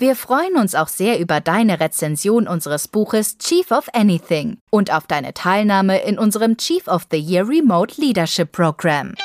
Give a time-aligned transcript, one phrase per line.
[0.00, 5.08] Wir freuen uns auch sehr über deine Rezension unseres Buches Chief of Anything und auf
[5.08, 9.16] deine Teilnahme in unserem Chief of the Year Remote Leadership Program.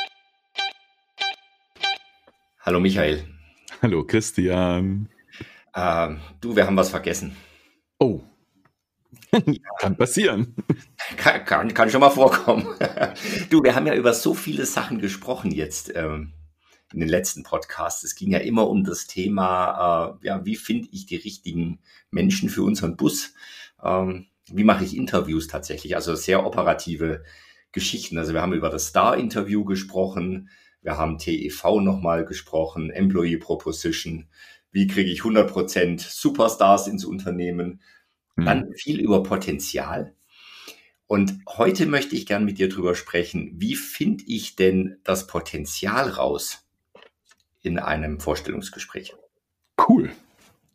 [2.61, 3.23] Hallo Michael.
[3.83, 5.09] Hallo Christian.
[5.75, 7.37] Ähm, du, wir haben was vergessen.
[7.99, 8.21] Oh.
[9.79, 10.55] kann passieren.
[11.17, 12.65] Kann, kann, kann, schon mal vorkommen.
[13.51, 15.95] du, wir haben ja über so viele Sachen gesprochen jetzt.
[15.95, 16.33] Ähm,
[16.93, 18.03] in den letzten Podcasts.
[18.03, 21.79] Es ging ja immer um das Thema, äh, ja, wie finde ich die richtigen
[22.11, 23.33] Menschen für unseren Bus?
[23.83, 25.95] Ähm, wie mache ich Interviews tatsächlich?
[25.95, 27.23] Also sehr operative
[27.71, 28.17] Geschichten.
[28.17, 30.49] Also wir haben über das Star-Interview gesprochen,
[30.81, 34.27] wir haben TEV nochmal gesprochen, Employee Proposition,
[34.71, 37.81] wie kriege ich 100% Superstars ins Unternehmen,
[38.35, 38.45] mhm.
[38.45, 40.15] dann viel über Potenzial.
[41.05, 46.09] Und heute möchte ich gern mit dir drüber sprechen, wie finde ich denn das Potenzial
[46.09, 46.62] raus?
[47.63, 49.15] In einem Vorstellungsgespräch.
[49.87, 50.11] Cool.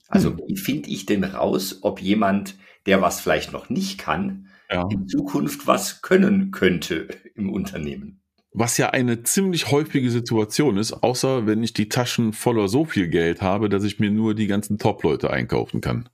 [0.09, 0.41] Also hm.
[0.47, 4.89] wie finde ich denn raus, ob jemand, der was vielleicht noch nicht kann, ja.
[4.91, 8.21] in Zukunft was können könnte im Unternehmen?
[8.53, 13.09] Was ja eine ziemlich häufige Situation ist, außer wenn ich die Taschen voller so viel
[13.09, 16.09] Geld habe, dass ich mir nur die ganzen Top-Leute einkaufen kann.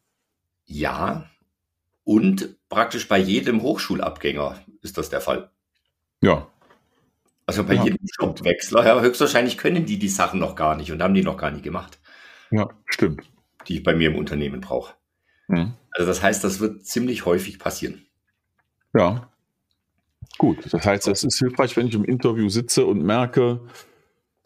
[0.67, 1.31] Ja,
[2.03, 5.51] und praktisch bei jedem Hochschulabgänger ist das der Fall.
[6.21, 6.49] Ja,
[7.47, 11.03] also bei ja, jedem Jobwechsler, ja, höchstwahrscheinlich können die die Sachen noch gar nicht und
[11.03, 11.99] haben die noch gar nicht gemacht.
[12.51, 13.23] Ja, stimmt.
[13.69, 14.95] Die ich bei mir im Unternehmen brauche.
[15.49, 15.75] Mhm.
[15.91, 18.07] Also das heißt, das wird ziemlich häufig passieren.
[18.95, 19.29] Ja.
[20.39, 23.61] Gut, das heißt, es ist hilfreich, wenn ich im Interview sitze und merke,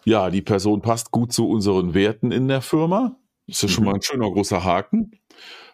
[0.05, 3.17] ja, die Person passt gut zu unseren Werten in der Firma.
[3.47, 5.13] Das ist schon mal ein schöner großer Haken.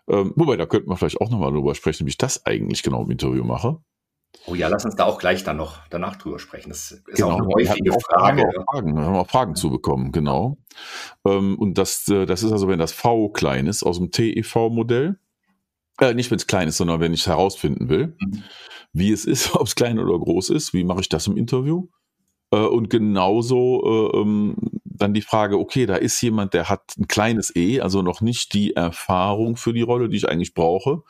[0.09, 3.03] Ähm, wobei, da könnten wir vielleicht auch nochmal drüber sprechen, wie ich das eigentlich genau
[3.03, 3.79] im Interview mache.
[4.47, 6.69] Oh ja, lass uns da auch gleich dann noch danach drüber sprechen.
[6.69, 8.43] Das ist genau, auch eine häufige Frage.
[8.43, 10.59] Haben auch Fragen, haben auch Fragen zu bekommen, genau.
[11.25, 15.19] Ähm, und das, äh, das ist also, wenn das V klein ist aus dem TEV-Modell.
[16.01, 18.43] Äh, nicht, wenn es klein ist, sondern wenn ich herausfinden will, mhm.
[18.93, 20.75] wie es ist, ob es klein oder groß ist.
[20.75, 21.89] Wie mache ich das im Interview?
[22.51, 27.09] Äh, und genauso äh, ähm, dann die Frage, okay, da ist jemand, der hat ein
[27.09, 31.03] kleines E, also noch nicht die Erfahrung für die Rolle, die ich eigentlich brauche.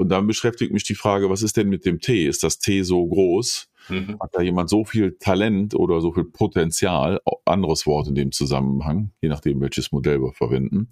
[0.00, 2.26] Und dann beschäftigt mich die Frage, was ist denn mit dem T?
[2.26, 3.68] Ist das T so groß?
[3.90, 4.16] Mhm.
[4.18, 7.20] Hat da jemand so viel Talent oder so viel Potenzial?
[7.44, 10.88] Anderes Wort in dem Zusammenhang, je nachdem, welches Modell wir verwenden.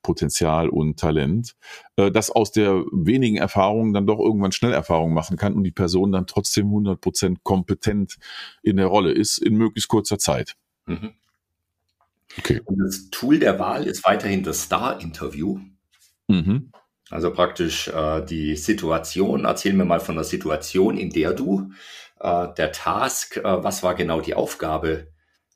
[0.00, 1.56] Potenzial und Talent,
[1.96, 5.72] äh, das aus der wenigen Erfahrung dann doch irgendwann schnell Erfahrung machen kann und die
[5.72, 8.16] Person dann trotzdem 100% kompetent
[8.62, 10.54] in der Rolle ist, in möglichst kurzer Zeit.
[10.86, 11.14] Mhm.
[12.38, 12.60] Okay.
[12.64, 15.58] Und das Tool der Wahl ist weiterhin das Star-Interview.
[16.28, 16.70] Mhm.
[17.10, 21.70] Also praktisch äh, die Situation, erzähl mir mal von der Situation, in der du,
[22.20, 25.12] äh, der Task, äh, was war genau die Aufgabe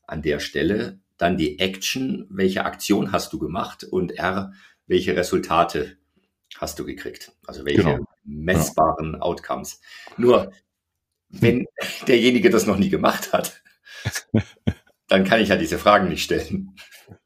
[0.06, 4.53] an der Stelle, dann die Action, welche Aktion hast du gemacht und R,
[4.87, 5.99] welche Resultate
[6.56, 7.33] hast du gekriegt?
[7.47, 8.05] Also welche genau.
[8.25, 9.21] messbaren ja.
[9.21, 9.81] Outcomes.
[10.17, 10.53] Nur,
[11.28, 11.67] wenn
[12.06, 13.62] derjenige das noch nie gemacht hat,
[15.09, 16.77] dann kann ich ja diese Fragen nicht stellen.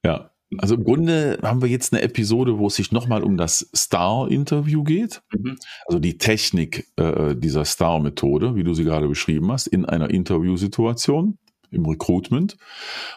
[0.03, 3.69] Ja, also im Grunde haben wir jetzt eine Episode, wo es sich nochmal um das
[3.75, 5.22] Star-Interview geht.
[5.32, 5.56] Mhm.
[5.87, 11.38] Also die Technik äh, dieser Star-Methode, wie du sie gerade beschrieben hast, in einer Interviewsituation
[11.70, 12.56] im Recruitment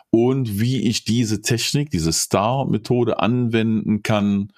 [0.09, 4.51] und wie ich diese Technik, diese Star-Methode anwenden kann,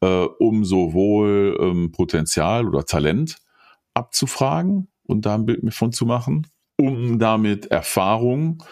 [0.00, 3.38] äh, um sowohl ähm, Potenzial oder Talent
[3.94, 6.46] abzufragen und da ein Bild von zu machen,
[6.78, 8.62] um damit Erfahrung,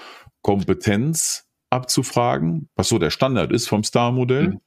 [0.43, 1.44] Kompetenz
[1.75, 4.49] abzufragen, was so der Standard ist vom Star-Modell.
[4.49, 4.61] Mhm.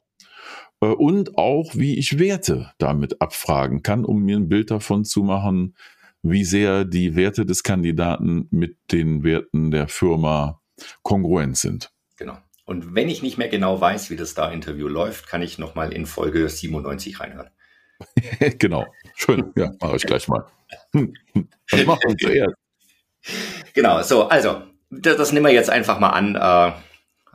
[0.82, 5.24] Äh, und auch, wie ich Werte damit abfragen kann, um mir ein Bild davon zu
[5.24, 5.76] machen,
[6.22, 10.62] wie sehr die Werte des Kandidaten mit den Werten der Firma
[11.04, 11.92] kongruent sind.
[12.18, 12.38] Genau.
[12.66, 16.06] Und wenn ich nicht mehr genau weiß, wie das Star-Interview läuft, kann ich nochmal in
[16.06, 17.50] Folge 97 reinhören.
[18.60, 18.86] genau.
[19.16, 19.54] Schön.
[19.56, 20.46] Ja, mache ich gleich mal.
[20.92, 22.56] Was machen wir zuerst?
[23.74, 26.36] Genau, so, also, das, das nehmen wir jetzt einfach mal an.
[26.36, 26.78] Äh,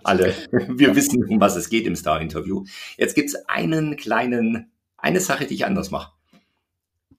[0.05, 0.35] alle.
[0.53, 2.65] Wir wissen, um was es geht im Star-Interview.
[2.97, 6.13] Jetzt gibt es einen kleinen, eine Sache, die ich anders mache.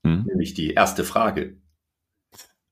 [0.03, 0.25] Hm.
[0.25, 1.57] Nämlich die erste Frage.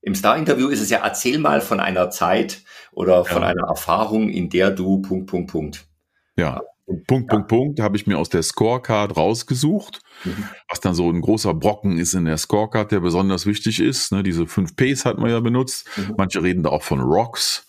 [0.01, 3.49] Im Star-Interview ist es ja, erzähl mal von einer Zeit oder von ja.
[3.49, 5.87] einer Erfahrung, in der du Punkt, Punkt, Punkt.
[6.35, 6.61] Ja.
[7.07, 7.37] Punkt, ja.
[7.37, 10.45] Punkt, Punkt, habe ich mir aus der Scorecard rausgesucht, mhm.
[10.67, 14.11] was dann so ein großer Brocken ist in der Scorecard, der besonders wichtig ist.
[14.11, 15.87] Ne, diese fünf Ps hat man ja benutzt.
[15.95, 16.15] Mhm.
[16.17, 17.67] Manche reden da auch von Rocks,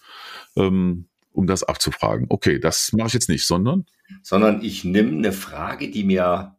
[0.56, 2.26] ähm, um das abzufragen.
[2.28, 3.86] Okay, das mache ich jetzt nicht, sondern?
[4.22, 6.56] Sondern ich nehme eine Frage, die mir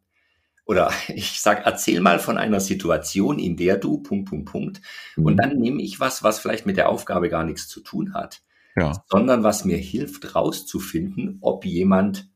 [0.66, 4.80] oder ich sag, erzähl mal von einer Situation, in der du Punkt, Punkt, Punkt.
[5.16, 5.24] Mhm.
[5.24, 8.42] Und dann nehme ich was, was vielleicht mit der Aufgabe gar nichts zu tun hat,
[8.76, 8.92] ja.
[9.08, 12.30] sondern was mir hilft, rauszufinden, ob jemand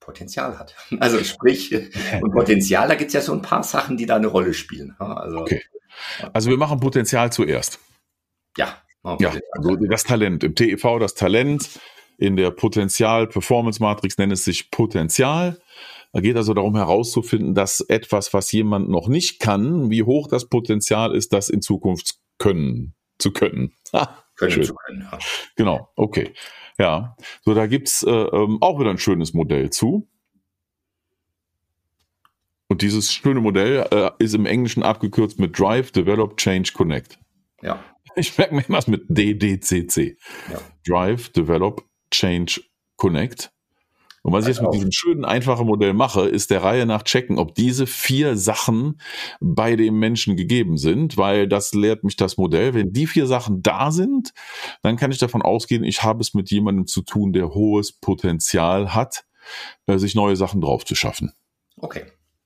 [0.00, 0.74] Potenzial hat.
[1.00, 1.72] Also sprich,
[2.20, 4.94] und Potenzial, da gibt's ja so ein paar Sachen, die da eine Rolle spielen.
[4.98, 5.62] Also, okay.
[6.32, 7.78] Also wir machen Potenzial zuerst.
[8.56, 8.82] Ja.
[9.04, 10.44] Ja, also das Talent.
[10.44, 11.80] Im TEV das Talent.
[12.18, 15.58] In der Potenzial-Performance-Matrix nennt es sich Potenzial.
[16.12, 20.48] Da geht also darum herauszufinden, dass etwas, was jemand noch nicht kann, wie hoch das
[20.48, 23.72] Potenzial ist, das in Zukunft können zu können.
[23.92, 24.64] Ha, können schön.
[24.64, 25.08] zu können.
[25.10, 25.18] Ja.
[25.56, 26.32] Genau, okay.
[26.78, 30.08] Ja, so da gibt's äh, ähm, auch wieder ein schönes Modell zu.
[32.68, 37.18] Und dieses schöne Modell äh, ist im Englischen abgekürzt mit Drive, Develop, Change, Connect.
[37.60, 37.84] Ja.
[38.16, 40.18] Ich merke mir immer mit DDCC.
[40.50, 40.60] Ja.
[40.86, 42.60] Drive, Develop, Change,
[42.96, 43.52] Connect.
[44.22, 47.38] Und was ich jetzt mit diesem schönen, einfachen Modell mache, ist der Reihe nach checken,
[47.38, 49.00] ob diese vier Sachen
[49.40, 52.72] bei dem Menschen gegeben sind, weil das lehrt mich das Modell.
[52.72, 54.32] Wenn die vier Sachen da sind,
[54.82, 58.94] dann kann ich davon ausgehen, ich habe es mit jemandem zu tun, der hohes Potenzial
[58.94, 59.24] hat,
[59.86, 61.32] äh, sich neue Sachen drauf zu schaffen.
[61.76, 62.04] Okay.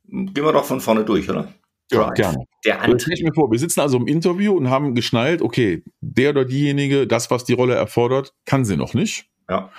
[0.09, 1.53] Gehen wir doch von vorne durch, oder?
[1.93, 2.44] Ja, gerne.
[2.65, 3.23] Der Antrieb.
[3.23, 7.31] mir vor, wir sitzen also im Interview und haben geschnallt, okay, der oder diejenige, das,
[7.31, 9.29] was die Rolle erfordert, kann sie noch nicht.
[9.49, 9.71] Ja.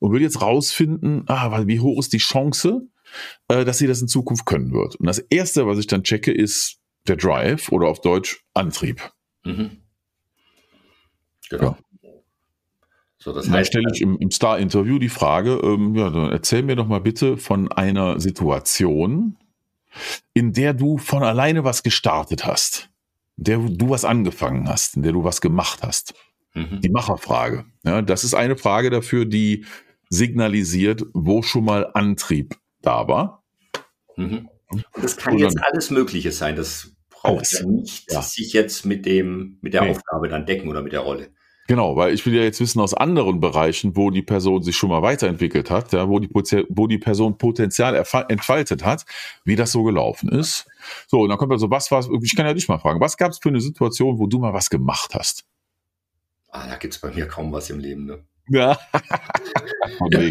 [0.00, 2.88] Und will jetzt rausfinden, ah, wie hoch ist die Chance,
[3.48, 4.96] äh, dass sie das in Zukunft können wird.
[4.96, 9.12] Und das erste, was ich dann checke, ist der Drive oder auf Deutsch Antrieb.
[9.44, 9.82] Mhm.
[11.48, 11.64] Genau.
[11.64, 11.78] Ja.
[13.18, 16.64] So, das heißt, dann stelle ich im, im Star-Interview die Frage, ähm, ja, dann erzähl
[16.64, 19.36] mir doch mal bitte von einer Situation,
[20.34, 22.90] in der du von alleine was gestartet hast,
[23.36, 26.14] in der du was angefangen hast, in der du was gemacht hast.
[26.54, 26.80] Mhm.
[26.80, 27.64] Die Macherfrage.
[27.84, 29.64] Ja, das ist eine Frage dafür, die
[30.10, 33.42] signalisiert, wo schon mal Antrieb da war.
[34.16, 34.48] Mhm.
[35.00, 36.56] Das kann jetzt alles Mögliche sein.
[36.56, 37.60] Das braucht alles.
[37.60, 38.22] ja nicht ja.
[38.22, 39.90] sich jetzt mit dem, mit der nee.
[39.90, 41.32] Aufgabe dann decken oder mit der Rolle.
[41.72, 44.90] Genau, weil ich will ja jetzt wissen aus anderen Bereichen, wo die Person sich schon
[44.90, 46.28] mal weiterentwickelt hat, ja, wo die,
[46.68, 47.94] wo die Person Potenzial
[48.28, 49.06] entfaltet hat,
[49.46, 50.66] wie das so gelaufen ist.
[51.06, 53.30] So, und dann kommt also, was war, ich kann ja dich mal fragen, was gab
[53.30, 55.46] es für eine Situation, wo du mal was gemacht hast?
[56.50, 58.18] Ah, da gibt es bei mir kaum was im Leben, ne?
[58.50, 58.78] Ja.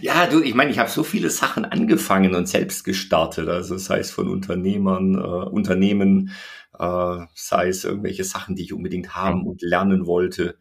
[0.00, 3.48] ja, du, ich meine, ich habe so viele Sachen angefangen und selbst gestartet.
[3.48, 6.32] Also sei es von Unternehmern, äh, Unternehmen,
[6.78, 9.46] äh, sei es irgendwelche Sachen, die ich unbedingt haben ja.
[9.46, 10.56] und lernen wollte.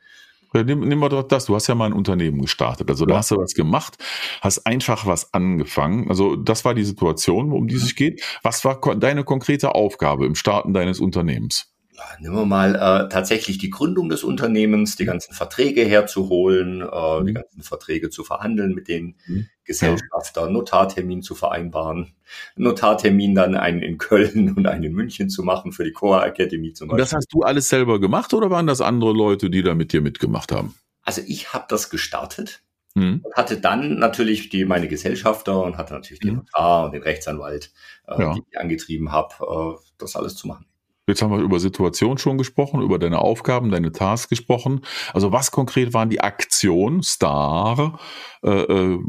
[0.53, 2.87] Nimm mal doch das, du hast ja mal ein Unternehmen gestartet.
[2.87, 3.97] Also da hast du was gemacht,
[4.41, 6.09] hast einfach was angefangen.
[6.09, 8.23] Also das war die Situation, um die es sich geht.
[8.43, 11.72] Was war deine konkrete Aufgabe im Starten deines Unternehmens?
[12.19, 17.25] Nehmen wir mal äh, tatsächlich die Gründung des Unternehmens, die ganzen Verträge herzuholen, äh, mhm.
[17.25, 19.47] die ganzen Verträge zu verhandeln mit den mhm.
[19.65, 22.13] Gesellschaftern, Notartermin zu vereinbaren,
[22.55, 26.73] Notartermin dann einen in Köln und einen in München zu machen für die Coa Academy
[26.73, 27.01] zum Beispiel.
[27.01, 29.93] Und das hast du alles selber gemacht oder waren das andere Leute, die da mit
[29.93, 30.75] dir mitgemacht haben?
[31.03, 32.61] Also ich habe das gestartet.
[32.95, 33.21] Mhm.
[33.23, 36.35] Und hatte dann natürlich die meine Gesellschafter und hatte natürlich den mhm.
[36.37, 37.71] Notar und den Rechtsanwalt,
[38.07, 38.33] äh, ja.
[38.35, 39.33] die ich angetrieben habe,
[39.79, 40.67] äh, das alles zu machen.
[41.07, 44.81] Jetzt haben wir über Situation schon gesprochen, über deine Aufgaben, deine Tasks gesprochen.
[45.13, 47.99] Also was konkret waren die Aktionen, Star?
[48.41, 48.99] Äh, äh,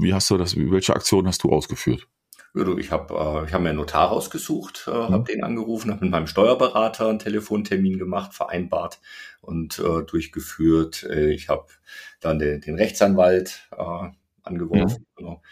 [0.00, 2.08] wie hast du das, welche Aktion hast du ausgeführt?
[2.78, 5.08] Ich habe äh, ich hab mir einen Notar rausgesucht, äh, mhm.
[5.10, 8.98] habe den angerufen, habe mit meinem Steuerberater einen Telefontermin gemacht, vereinbart
[9.42, 11.02] und äh, durchgeführt.
[11.02, 11.66] Äh, ich habe
[12.20, 14.08] dann den, den Rechtsanwalt äh,
[14.42, 15.02] angeworfen.
[15.02, 15.16] Mhm.
[15.16, 15.42] Genau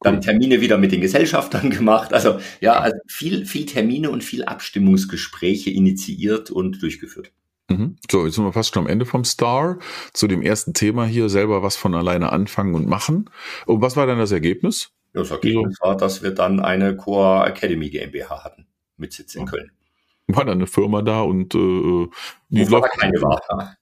[0.00, 2.12] dann Termine wieder mit den Gesellschaftern gemacht.
[2.12, 7.32] Also ja, also viel, viel Termine und viel Abstimmungsgespräche initiiert und durchgeführt.
[7.68, 7.96] Mhm.
[8.10, 9.78] So, jetzt sind wir fast schon am Ende vom Star.
[10.12, 13.30] Zu dem ersten Thema hier selber was von alleine anfangen und machen.
[13.66, 14.90] Und was war dann das Ergebnis?
[15.12, 19.70] Das Ergebnis war, dass wir dann eine Core Academy GmbH hatten mit Sitz in Köln.
[20.28, 22.06] War dann eine Firma da und äh,
[22.50, 23.18] die läuft keine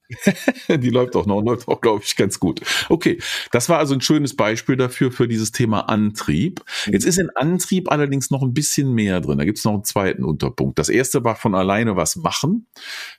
[0.69, 2.61] die läuft auch noch, läuft auch, glaube ich, ganz gut.
[2.89, 3.19] Okay,
[3.51, 6.63] das war also ein schönes Beispiel dafür, für dieses Thema Antrieb.
[6.87, 6.93] Mhm.
[6.93, 9.39] Jetzt ist in Antrieb allerdings noch ein bisschen mehr drin.
[9.39, 10.79] Da gibt es noch einen zweiten Unterpunkt.
[10.79, 12.67] Das erste war von alleine was machen,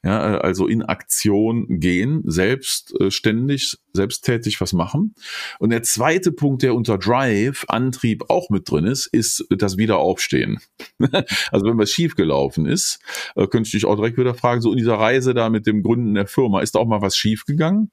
[0.03, 5.15] ja, äh, also in Aktion gehen, selbstständig, äh, selbsttätig was machen.
[5.59, 10.59] Und der zweite Punkt, der unter Drive, Antrieb auch mit drin ist, ist das Wiederaufstehen.
[11.51, 12.99] also wenn was schiefgelaufen ist,
[13.35, 15.83] äh, könnte ich dich auch direkt wieder fragen, so in dieser Reise da mit dem
[15.83, 17.91] Gründen der Firma, ist da auch mal was schiefgegangen?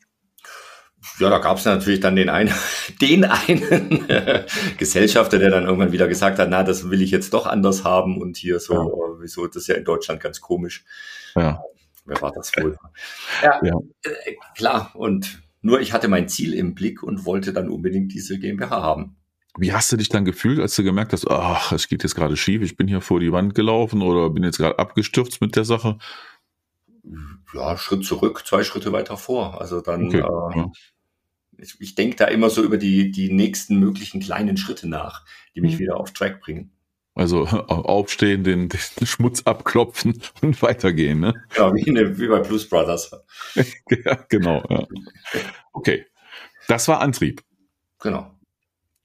[1.19, 2.53] Ja, da gab es natürlich dann den einen,
[3.01, 4.07] den einen
[4.79, 8.21] Gesellschafter, der dann irgendwann wieder gesagt hat, na, das will ich jetzt doch anders haben
[8.21, 9.21] und hier so, ja.
[9.21, 10.85] wieso, das ist ja in Deutschland ganz komisch.
[11.37, 11.63] Ja.
[12.07, 12.77] Wer war das wohl?
[13.43, 13.79] Ja, ja.
[14.03, 14.91] Äh, klar.
[14.95, 19.17] Und nur ich hatte mein Ziel im Blick und wollte dann unbedingt diese GmbH haben.
[19.57, 22.37] Wie hast du dich dann gefühlt, als du gemerkt hast, ach, es geht jetzt gerade
[22.37, 25.65] schief, ich bin hier vor die Wand gelaufen oder bin jetzt gerade abgestürzt mit der
[25.65, 25.97] Sache?
[27.53, 29.61] Ja, Schritt zurück, zwei Schritte weiter vor.
[29.61, 30.73] Also dann, okay, äh, ja.
[31.59, 35.61] ich, ich denke da immer so über die, die nächsten möglichen kleinen Schritte nach, die
[35.61, 35.79] mich mhm.
[35.81, 36.73] wieder auf Track bringen.
[37.15, 41.21] Also aufstehen, den, den, Schmutz abklopfen und weitergehen.
[41.21, 41.35] Ne?
[41.57, 43.11] Ja, wie, eine, wie bei Blues Brothers.
[43.55, 44.65] ja, genau.
[44.69, 44.87] Ja.
[45.73, 46.07] Okay,
[46.69, 47.43] das war Antrieb.
[48.01, 48.34] Genau.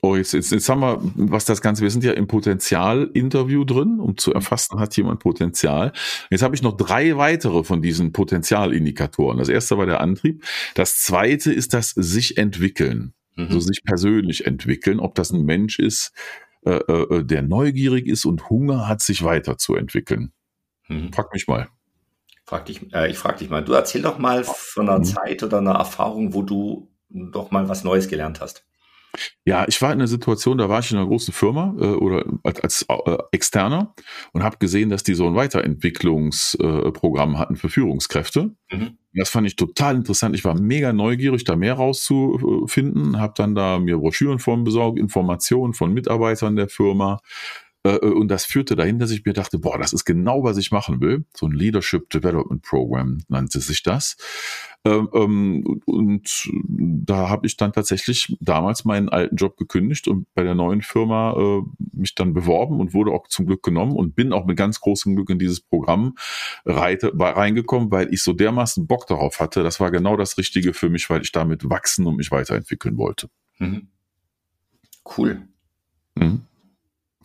[0.01, 3.99] Oh, jetzt, jetzt, jetzt haben wir, was das Ganze, wir sind ja im Potenzial-Interview drin,
[3.99, 5.91] um zu erfassen, hat jemand Potenzial.
[6.29, 9.37] Jetzt habe ich noch drei weitere von diesen Potenzialindikatoren.
[9.37, 10.45] Das erste war der Antrieb.
[10.73, 13.13] Das zweite ist das sich entwickeln.
[13.35, 13.47] Mhm.
[13.47, 16.13] Also sich persönlich entwickeln, ob das ein Mensch ist,
[16.65, 20.31] äh, äh, der neugierig ist und Hunger hat, sich weiterzuentwickeln.
[20.87, 21.11] Mhm.
[21.11, 21.67] Frag mich mal.
[22.45, 25.03] Frag dich, äh, ich frage dich mal, du erzähl doch mal von einer mhm.
[25.03, 28.65] Zeit oder einer Erfahrung, wo du doch mal was Neues gelernt hast.
[29.45, 32.25] Ja, ich war in einer Situation, da war ich in einer großen Firma äh, oder
[32.43, 33.93] als, als äh, Externer
[34.33, 38.55] und habe gesehen, dass die so ein Weiterentwicklungsprogramm äh, hatten für Führungskräfte.
[38.71, 38.97] Mhm.
[39.13, 40.35] Das fand ich total interessant.
[40.35, 45.73] Ich war mega neugierig, da mehr rauszufinden, habe dann da mir Broschüren von besorgt, Informationen
[45.73, 47.19] von Mitarbeitern der Firma.
[47.83, 50.57] Äh, äh, und das führte dahin, dass ich mir dachte, boah, das ist genau, was
[50.57, 51.25] ich machen will.
[51.35, 54.17] So ein Leadership Development Program nannte sich das.
[54.85, 60.43] Ähm, ähm, und da habe ich dann tatsächlich damals meinen alten Job gekündigt und bei
[60.43, 61.61] der neuen Firma äh,
[61.93, 65.15] mich dann beworben und wurde auch zum Glück genommen und bin auch mit ganz großem
[65.15, 66.15] Glück in dieses Programm
[66.65, 69.63] reingekommen, weil ich so dermaßen Bock darauf hatte.
[69.63, 73.29] Das war genau das Richtige für mich, weil ich damit wachsen und mich weiterentwickeln wollte.
[73.57, 73.87] Mhm.
[75.17, 75.47] Cool.
[76.15, 76.43] Mhm.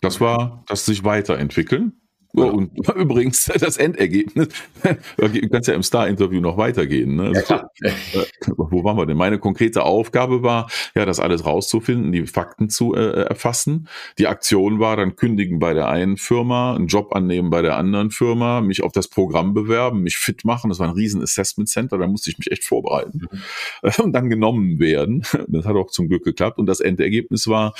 [0.05, 1.93] Das war das sich weiterentwickeln.
[2.37, 4.49] Oh, und übrigens das Endergebnis,
[5.17, 7.15] du kannst ja im Star-Interview noch weitergehen.
[7.15, 7.31] Ne?
[7.35, 8.25] Also, ja, äh,
[8.57, 9.17] wo waren wir denn?
[9.17, 13.87] Meine konkrete Aufgabe war, ja, das alles rauszufinden, die Fakten zu äh, erfassen.
[14.17, 18.11] Die Aktion war dann kündigen bei der einen Firma, einen Job annehmen bei der anderen
[18.11, 20.69] Firma, mich auf das Programm bewerben, mich fit machen.
[20.69, 23.91] Das war ein riesen Assessment Center, da musste ich mich echt vorbereiten mhm.
[24.03, 25.23] und dann genommen werden.
[25.47, 26.57] Das hat auch zum Glück geklappt.
[26.57, 27.73] Und das Endergebnis war,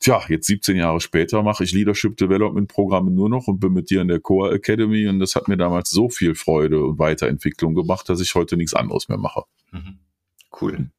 [0.00, 3.90] tja, jetzt 17 Jahre später mache ich Leadership Development Programme nur noch und bin mit
[3.90, 7.74] dir in der Core Academy und das hat mir damals so viel Freude und Weiterentwicklung
[7.74, 9.42] gemacht, dass ich heute nichts anderes mehr mache.
[9.72, 9.98] Mhm.
[10.60, 10.90] Cool.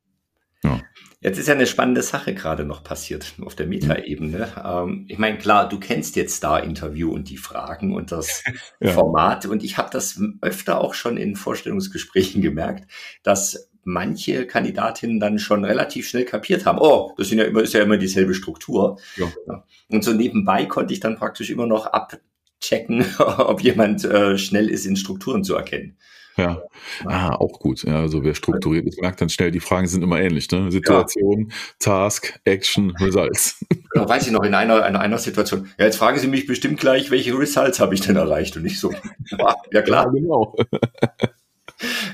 [0.64, 0.82] Ja.
[1.22, 4.54] Jetzt ist ja eine spannende Sache gerade noch passiert auf der Metaebene.
[4.64, 8.44] Ähm, ich meine, klar, du kennst jetzt Star-Interview und die Fragen und das
[8.80, 8.92] ja.
[8.94, 12.90] Format und ich habe das öfter auch schon in Vorstellungsgesprächen gemerkt,
[13.24, 17.74] dass manche Kandidatinnen dann schon relativ schnell kapiert haben, oh, das sind ja immer, ist
[17.74, 19.00] ja immer dieselbe Struktur.
[19.16, 19.64] Ja.
[19.90, 24.86] Und so nebenbei konnte ich dann praktisch immer noch abchecken, ob jemand äh, schnell ist,
[24.86, 25.98] in Strukturen zu erkennen.
[26.38, 26.62] Ja,
[27.06, 27.84] ah, auch gut.
[27.84, 30.50] Ja, also wer strukturiert ist, merkt dann schnell, die Fragen sind immer ähnlich.
[30.52, 30.72] Ne?
[30.72, 31.56] Situation, ja.
[31.80, 33.66] Task, Action, Results.
[33.92, 36.80] Genau, weiß ich noch, in einer, in einer Situation, ja, jetzt fragen Sie mich bestimmt
[36.80, 38.56] gleich, welche Results habe ich denn erreicht?
[38.56, 38.94] Und ich so,
[39.74, 40.06] ja klar.
[40.06, 40.56] Ja, genau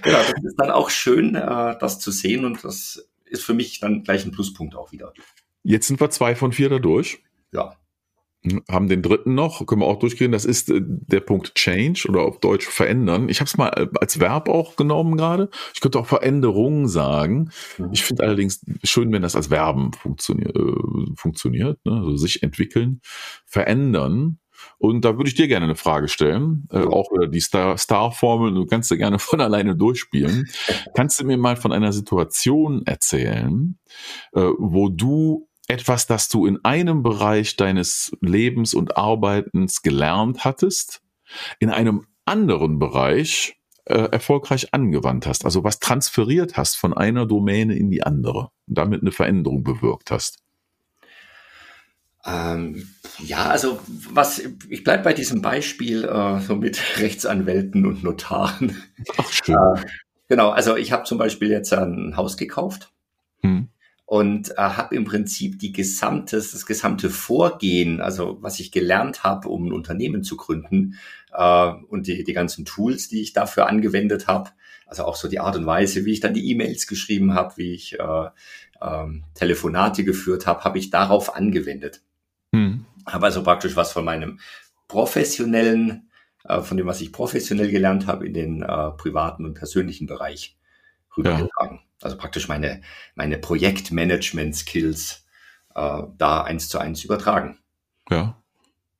[0.02, 3.80] genau, das ist dann auch schön, äh, das zu sehen und das ist für mich
[3.80, 5.14] dann gleich ein Pluspunkt auch wieder.
[5.64, 7.20] Jetzt sind wir zwei von vier da durch.
[7.52, 7.76] Ja.
[8.44, 10.32] Hm, haben den dritten noch, können wir auch durchgehen.
[10.32, 13.30] Das ist äh, der Punkt Change oder auf Deutsch verändern.
[13.30, 15.50] Ich habe es mal äh, als Verb auch genommen gerade.
[15.74, 17.50] Ich könnte auch Veränderung sagen.
[17.78, 17.90] Mhm.
[17.92, 20.56] Ich finde allerdings schön, wenn das als Verben funktioniert.
[20.56, 21.94] Äh, funktioniert ne?
[21.94, 23.02] Also sich entwickeln,
[23.46, 24.38] verändern
[24.90, 28.66] und da würde ich dir gerne eine Frage stellen, äh, auch über die Star-Formel, du
[28.66, 30.48] kannst du gerne von alleine durchspielen.
[30.96, 33.78] kannst du mir mal von einer Situation erzählen,
[34.34, 41.02] äh, wo du etwas, das du in einem Bereich deines Lebens und Arbeitens gelernt hattest,
[41.60, 47.76] in einem anderen Bereich äh, erfolgreich angewandt hast, also was transferiert hast von einer Domäne
[47.76, 50.40] in die andere und damit eine Veränderung bewirkt hast?
[52.26, 58.84] Ähm, ja, also was ich bleibe bei diesem Beispiel äh, so mit Rechtsanwälten und Notaren.
[59.18, 59.56] Ach, schön.
[59.56, 59.86] Äh,
[60.28, 62.92] genau, also ich habe zum Beispiel jetzt ein Haus gekauft
[63.42, 63.70] hm.
[64.06, 69.50] und äh, habe im Prinzip die gesamte, das gesamte Vorgehen, also was ich gelernt habe,
[69.50, 70.98] um ein Unternehmen zu gründen
[71.34, 74.52] äh, und die, die ganzen Tools, die ich dafür angewendet habe,
[74.88, 77.74] also auch so die Art und Weise, wie ich dann die E-Mails geschrieben habe, wie
[77.74, 78.30] ich äh,
[78.82, 82.02] ähm, Telefonate geführt habe, habe ich darauf angewendet.
[83.06, 84.40] Habe also praktisch was von meinem
[84.88, 86.10] professionellen,
[86.44, 90.58] äh, von dem, was ich professionell gelernt habe, in den äh, privaten und persönlichen Bereich
[91.16, 91.78] rübergetragen.
[91.78, 91.84] Ja.
[92.02, 92.82] Also praktisch meine,
[93.16, 95.26] meine Projektmanagement-Skills
[95.76, 97.60] äh, da eins zu eins übertragen.
[98.10, 98.42] Ja.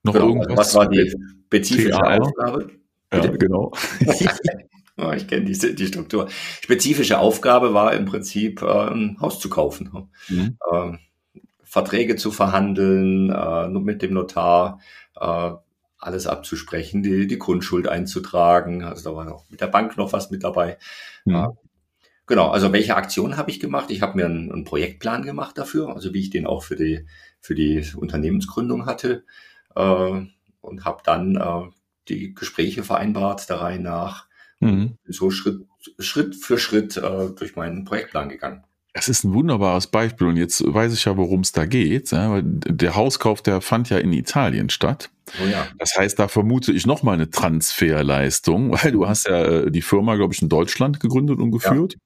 [0.04, 0.28] Noch genau.
[0.28, 0.58] irgendwas?
[0.58, 1.14] Was war die
[1.48, 2.22] spezifische TAR?
[2.22, 2.72] Aufgabe?
[3.14, 3.72] Ja, genau.
[4.98, 6.28] oh, ich kenne diese die Struktur.
[6.62, 10.10] Spezifische Aufgabe war im Prinzip, äh, ein Haus zu kaufen.
[10.28, 10.58] Mhm.
[10.72, 10.98] Äh,
[11.66, 14.80] Verträge zu verhandeln, äh, mit dem Notar,
[15.20, 15.52] äh,
[15.98, 18.84] alles abzusprechen, die, die Grundschuld einzutragen.
[18.84, 20.78] Also da war noch mit der Bank noch was mit dabei.
[21.26, 21.36] Mhm.
[21.36, 21.48] Äh,
[22.28, 23.90] genau, also welche Aktion habe ich gemacht?
[23.92, 27.08] Ich habe mir einen, einen, Projektplan gemacht dafür, also wie ich den auch für die,
[27.40, 29.26] für die Unternehmensgründung hatte.
[29.76, 30.22] Äh,
[30.62, 31.72] und habe dann äh,
[32.08, 34.28] die Gespräche vereinbart, der Reihe nach.
[34.60, 34.98] Mhm.
[35.08, 35.66] So Schritt,
[36.00, 38.64] Schritt für Schritt äh, durch meinen Projektplan gegangen.
[38.96, 42.12] Das ist ein wunderbares Beispiel und jetzt weiß ich ja, worum es da geht.
[42.12, 45.10] Ja, der Hauskauf, der fand ja in Italien statt.
[45.44, 45.68] Oh ja.
[45.78, 50.16] Das heißt, da vermute ich nochmal eine Transferleistung, weil du hast ja äh, die Firma,
[50.16, 51.96] glaube ich, in Deutschland gegründet und geführt.
[51.96, 52.00] Ja.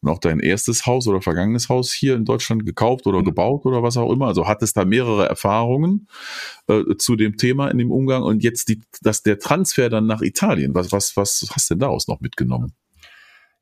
[0.00, 3.26] Und auch dein erstes Haus oder vergangenes Haus hier in Deutschland gekauft oder mhm.
[3.26, 4.26] gebaut oder was auch immer.
[4.26, 6.08] Also hattest da mehrere Erfahrungen
[6.66, 10.20] äh, zu dem Thema in dem Umgang und jetzt die, dass der Transfer dann nach
[10.20, 10.74] Italien.
[10.74, 12.72] Was, was, was hast du denn daraus noch mitgenommen?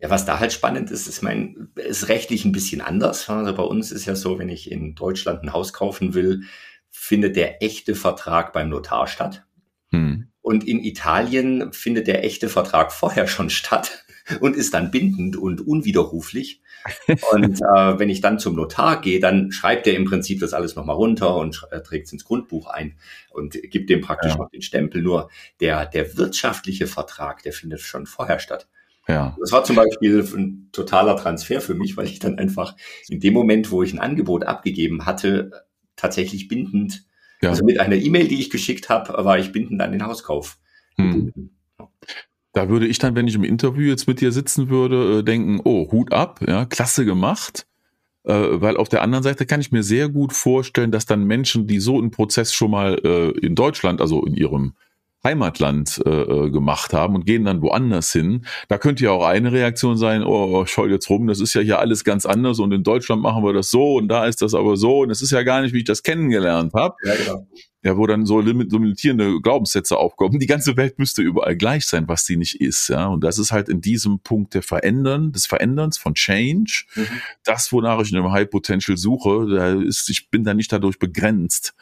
[0.02, 3.28] Ja, was da halt spannend ist, ist mein, ist rechtlich ein bisschen anders.
[3.30, 6.42] Also bei uns ist ja so, wenn ich in Deutschland ein Haus kaufen will,
[6.90, 9.47] findet der echte Vertrag beim Notar statt.
[9.90, 10.26] Hm.
[10.40, 14.04] Und in Italien findet der echte Vertrag vorher schon statt
[14.40, 16.62] und ist dann bindend und unwiderruflich.
[17.30, 20.75] Und äh, wenn ich dann zum Notar gehe, dann schreibt er im Prinzip das alles
[20.75, 22.97] nochmal runter und äh, trägt es ins Grundbuch ein
[23.30, 24.38] und gibt dem praktisch ja.
[24.38, 25.00] noch den Stempel.
[25.00, 25.30] Nur
[25.61, 28.66] der, der wirtschaftliche Vertrag, der findet schon vorher statt.
[29.09, 29.37] Ja.
[29.40, 32.76] Das war zum Beispiel ein totaler Transfer für mich, weil ich dann einfach
[33.09, 35.66] in dem Moment, wo ich ein Angebot abgegeben hatte,
[35.97, 37.04] tatsächlich bindend,
[37.40, 37.50] ja.
[37.50, 40.59] also mit einer E-Mail, die ich geschickt habe, war ich bindend an den Hauskauf.
[40.97, 41.50] Hm.
[42.52, 45.61] Da würde ich dann, wenn ich im Interview jetzt mit dir sitzen würde, äh, denken,
[45.64, 47.66] oh, Hut ab, ja, klasse gemacht.
[48.25, 51.66] Äh, weil auf der anderen Seite kann ich mir sehr gut vorstellen, dass dann Menschen,
[51.66, 54.75] die so einen Prozess schon mal äh, in Deutschland, also in ihrem
[55.25, 58.45] Heimatland äh, äh, gemacht haben und gehen dann woanders hin.
[58.69, 61.79] Da könnte ja auch eine Reaktion sein, oh, schau jetzt rum, das ist ja hier
[61.79, 64.77] alles ganz anders und in Deutschland machen wir das so und da ist das aber
[64.77, 66.94] so und es ist ja gar nicht, wie ich das kennengelernt habe.
[67.05, 67.46] Ja, genau
[67.83, 70.38] ja, wo dann so limitierende Glaubenssätze aufkommen.
[70.38, 72.88] Die ganze Welt müsste überall gleich sein, was sie nicht ist.
[72.88, 77.07] Ja, und das ist halt in diesem Punkt der Verändern, des Veränderns von Change, mhm.
[77.45, 79.49] das, wonach ich in einem High Potential suche.
[79.49, 81.75] Da ist, ich bin da nicht dadurch begrenzt,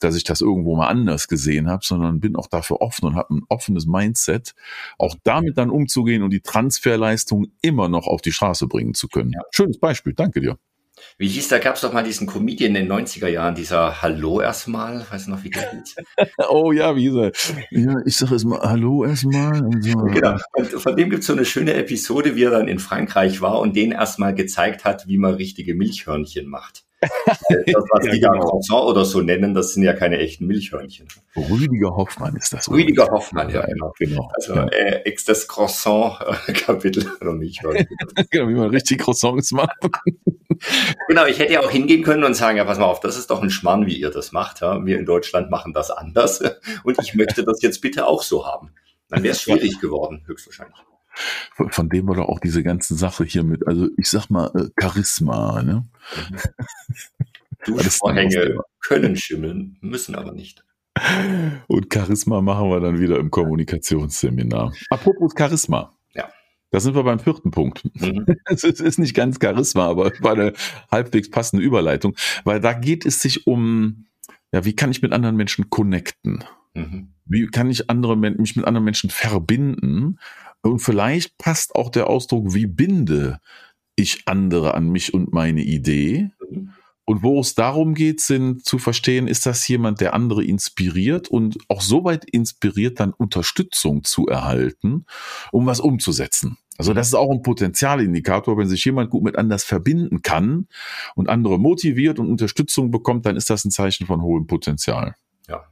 [0.00, 3.34] dass ich das irgendwo mal anders gesehen habe, sondern bin auch dafür offen und habe
[3.34, 4.54] ein offenes Mindset,
[4.98, 9.32] auch damit dann umzugehen und die Transferleistung immer noch auf die Straße bringen zu können.
[9.32, 9.42] Ja.
[9.50, 10.58] Schönes Beispiel, danke dir.
[11.18, 14.40] Wie hieß, da gab es doch mal diesen Comedian in den 90er Jahren, dieser Hallo
[14.40, 15.96] erstmal, weißt du noch, wie der hieß?
[16.48, 17.56] oh ja, wie ist er?
[17.70, 19.54] Ja, ich sag erstmal Hallo erstmal.
[19.80, 19.92] So.
[20.12, 23.40] Genau, und von dem gibt es so eine schöne Episode, wie er dann in Frankreich
[23.40, 26.84] war und denen erstmal gezeigt hat, wie man richtige Milchhörnchen macht.
[27.02, 28.44] Das, was die da genau.
[28.48, 31.08] Croissant oder so nennen, das sind ja keine echten Milchhörnchen.
[31.36, 32.70] Rüdiger Hoffmann ist das.
[32.70, 33.92] Rüdiger Hoffmann, ja, genau.
[33.98, 34.30] genau.
[34.34, 34.66] Also ja.
[34.68, 37.88] Äh, ex das Croissant-Kapitel oder Milchhörnchen.
[38.30, 39.76] genau, wie man richtig Croissants macht.
[41.08, 43.30] genau, ich hätte ja auch hingehen können und sagen, ja, pass mal auf, das ist
[43.30, 44.60] doch ein Schmarrn, wie ihr das macht.
[44.60, 44.84] Ja?
[44.84, 46.42] Wir in Deutschland machen das anders
[46.84, 48.70] und ich möchte das jetzt bitte auch so haben.
[49.08, 50.78] Dann wäre es schwierig geworden, höchstwahrscheinlich.
[51.54, 54.68] Von dem war doch auch diese ganze Sache hier mit, also ich sag mal, äh,
[54.80, 55.86] Charisma, ne?
[57.66, 60.64] Duschvorhänge können schimmeln, müssen aber nicht.
[61.68, 64.72] Und Charisma machen wir dann wieder im Kommunikationsseminar.
[64.90, 65.96] Apropos Charisma.
[66.14, 66.28] Ja.
[66.70, 67.84] Da sind wir beim vierten Punkt.
[68.00, 68.26] Mhm.
[68.46, 70.52] Es ist nicht ganz Charisma, aber war eine
[70.90, 74.06] halbwegs passende Überleitung, weil da geht es sich um,
[74.52, 76.44] ja, wie kann ich mit anderen Menschen connecten?
[76.74, 77.12] Mhm.
[77.24, 80.18] Wie kann ich andere, mich mit anderen Menschen verbinden?
[80.62, 83.40] Und vielleicht passt auch der Ausdruck, wie binde
[83.96, 86.30] ich andere an mich und meine Idee.
[86.50, 86.72] Mhm.
[87.04, 91.58] Und wo es darum geht, sind zu verstehen, ist das jemand, der andere inspiriert und
[91.68, 95.04] auch so weit inspiriert, dann Unterstützung zu erhalten,
[95.50, 96.58] um was umzusetzen.
[96.78, 100.68] Also das ist auch ein Potenzialindikator, wenn sich jemand gut mit anders verbinden kann
[101.14, 105.16] und andere motiviert und Unterstützung bekommt, dann ist das ein Zeichen von hohem Potenzial.
[105.48, 105.64] Ja.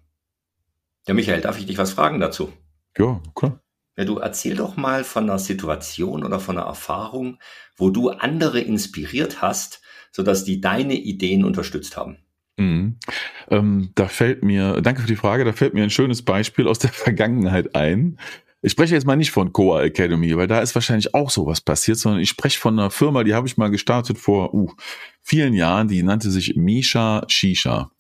[1.07, 2.53] Ja, Michael, darf ich dich was fragen dazu?
[2.99, 3.60] Ja, klar.
[3.97, 7.39] Ja, du erzähl doch mal von einer Situation oder von einer Erfahrung,
[7.77, 12.19] wo du andere inspiriert hast, sodass die deine Ideen unterstützt haben.
[12.57, 12.97] Mhm.
[13.49, 16.79] Ähm, da fällt mir, danke für die Frage, da fällt mir ein schönes Beispiel aus
[16.79, 18.19] der Vergangenheit ein.
[18.63, 21.99] Ich spreche jetzt mal nicht von Coa Academy, weil da ist wahrscheinlich auch sowas passiert,
[21.99, 24.71] sondern ich spreche von einer Firma, die habe ich mal gestartet vor uh,
[25.23, 27.91] vielen Jahren, die nannte sich Misha Shisha.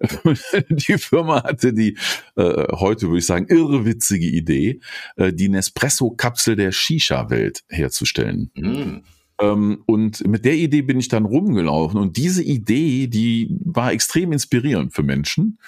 [0.68, 1.98] die Firma hatte die,
[2.36, 4.80] äh, heute würde ich sagen, irrewitzige Idee,
[5.16, 8.50] äh, die Nespresso-Kapsel der Shisha-Welt herzustellen.
[8.54, 8.98] Mm.
[9.36, 11.98] Und mit der Idee bin ich dann rumgelaufen.
[11.98, 15.58] Und diese Idee, die war extrem inspirierend für Menschen.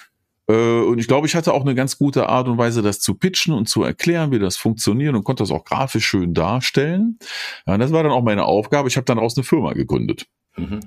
[0.47, 3.15] Äh, und ich glaube, ich hatte auch eine ganz gute Art und Weise, das zu
[3.15, 7.19] pitchen und zu erklären, wie das funktioniert und konnte das auch grafisch schön darstellen.
[7.65, 8.87] Ja, das war dann auch meine Aufgabe.
[8.87, 10.27] Ich habe dann daraus eine Firma gegründet.
[10.55, 10.79] Mhm.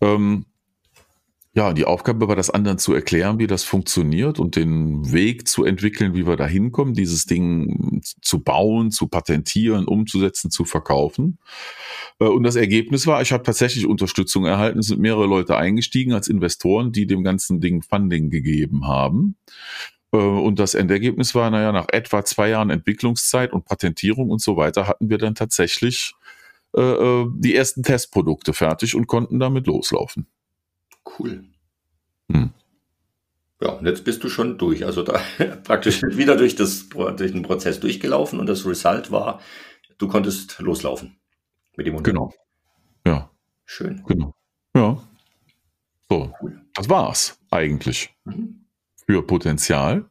[0.00, 0.46] Ähm,
[1.56, 5.64] ja, die Aufgabe war das anderen zu erklären, wie das funktioniert und den Weg zu
[5.64, 11.38] entwickeln, wie wir da hinkommen, dieses Ding zu bauen, zu patentieren, umzusetzen, zu verkaufen.
[12.18, 14.80] Äh, und das Ergebnis war, ich habe tatsächlich Unterstützung erhalten.
[14.80, 19.36] Es sind mehrere Leute eingestiegen als Investoren, die dem ganzen Ding Funding gegeben haben.
[20.12, 24.56] Äh, und das Endergebnis war, naja, nach etwa zwei Jahren Entwicklungszeit und Patentierung und so
[24.56, 26.14] weiter hatten wir dann tatsächlich
[26.76, 30.26] äh, die ersten Testprodukte fertig und konnten damit loslaufen.
[31.06, 31.44] Cool.
[32.30, 32.50] Hm.
[33.60, 34.84] Ja, und jetzt bist du schon durch.
[34.84, 35.20] Also da
[35.64, 39.40] praktisch wieder durch, das, durch den Prozess durchgelaufen und das Result war,
[39.98, 41.16] du konntest loslaufen
[41.76, 42.30] mit dem Unternehmen.
[42.30, 42.34] Genau.
[43.06, 43.30] Ja.
[43.64, 44.02] Schön.
[44.06, 44.34] Genau.
[44.76, 44.98] Ja.
[46.10, 46.60] So, cool.
[46.74, 48.66] das war's eigentlich mhm.
[49.06, 50.04] für Potenzial.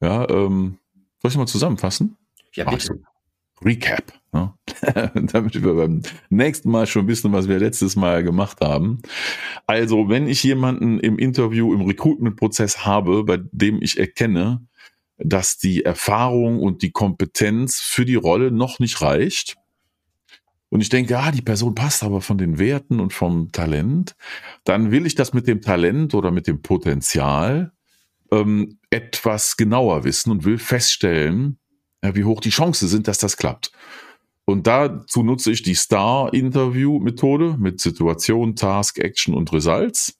[0.00, 0.78] Ja, ähm,
[1.20, 2.16] soll ich mal zusammenfassen?
[2.54, 3.02] Ja, bitte.
[3.62, 4.19] Recap.
[4.32, 4.54] Ne?
[5.32, 9.00] Damit wir beim nächsten Mal schon wissen, was wir letztes Mal gemacht haben.
[9.66, 14.66] Also, wenn ich jemanden im Interview, im Recruitment-Prozess habe, bei dem ich erkenne,
[15.18, 19.56] dass die Erfahrung und die Kompetenz für die Rolle noch nicht reicht,
[20.72, 24.14] und ich denke, ah, die Person passt aber von den Werten und vom Talent,
[24.62, 27.72] dann will ich das mit dem Talent oder mit dem Potenzial
[28.30, 31.58] ähm, etwas genauer wissen und will feststellen,
[32.02, 33.72] wie hoch die Chancen sind, dass das klappt.
[34.50, 40.18] Und dazu nutze ich die Star-Interview-Methode mit Situation, Task, Action und Results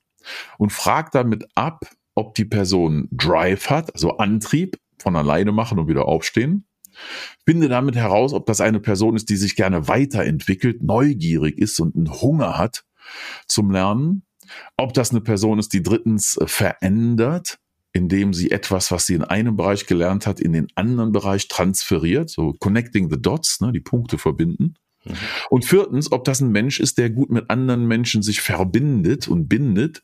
[0.59, 5.89] und frage damit ab, ob die Person Drive hat, also Antrieb, von alleine machen und
[5.89, 6.67] wieder aufstehen.
[7.47, 11.97] Finde damit heraus, ob das eine Person ist, die sich gerne weiterentwickelt, neugierig ist und
[11.97, 12.85] einen Hunger hat
[13.47, 14.25] zum Lernen.
[14.77, 17.59] Ob das eine Person ist, die drittens verändert,
[17.93, 22.31] indem sie etwas, was sie in einem Bereich gelernt hat, in den anderen Bereich transferiert,
[22.31, 24.75] so connecting the dots, ne, die Punkte verbinden.
[25.05, 25.15] Mhm.
[25.49, 29.49] Und viertens, ob das ein Mensch ist, der gut mit anderen Menschen sich verbindet und
[29.49, 30.03] bindet,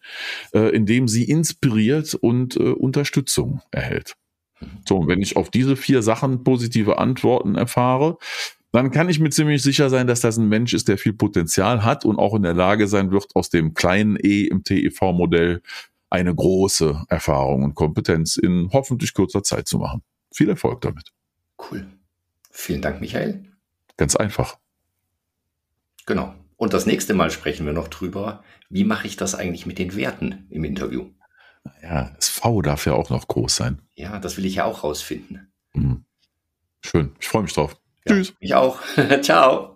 [0.52, 4.14] äh, indem sie inspiriert und äh, Unterstützung erhält.
[4.60, 4.66] Mhm.
[4.86, 8.18] So, wenn ich auf diese vier Sachen positive Antworten erfahre,
[8.72, 11.84] dann kann ich mir ziemlich sicher sein, dass das ein Mensch ist, der viel Potenzial
[11.84, 15.62] hat und auch in der Lage sein wird, aus dem kleinen E im TEV-Modell
[16.10, 20.02] eine große Erfahrung und Kompetenz in hoffentlich kurzer Zeit zu machen.
[20.32, 21.12] Viel Erfolg damit.
[21.58, 21.86] Cool.
[22.50, 23.44] Vielen Dank, Michael.
[23.96, 24.58] Ganz einfach.
[26.06, 26.34] Genau.
[26.56, 29.94] Und das nächste Mal sprechen wir noch drüber, wie mache ich das eigentlich mit den
[29.94, 31.10] Werten im Interview?
[31.82, 33.82] Ja, das V darf ja auch noch groß sein.
[33.94, 35.52] Ja, das will ich ja auch rausfinden.
[35.74, 36.04] Mhm.
[36.80, 37.12] Schön.
[37.20, 37.76] Ich freue mich drauf.
[38.06, 38.34] Ja, Tschüss.
[38.38, 38.80] Ich auch.
[39.22, 39.75] Ciao.